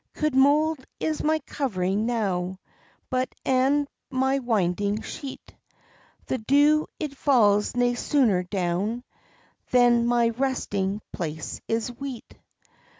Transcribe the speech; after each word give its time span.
"Cauld 0.15 0.33
mould 0.33 0.79
is 0.99 1.21
my 1.21 1.37
covering 1.45 2.07
now, 2.07 2.57
But 3.11 3.35
and 3.45 3.87
my 4.09 4.39
winding 4.39 5.03
sheet; 5.03 5.53
The 6.25 6.39
dew 6.39 6.87
it 6.99 7.15
falls 7.15 7.75
nae 7.75 7.93
sooner 7.93 8.41
down 8.41 9.03
Than 9.69 10.07
my 10.07 10.29
resting 10.29 11.03
place 11.13 11.61
is 11.67 11.91
weet. 11.91 12.33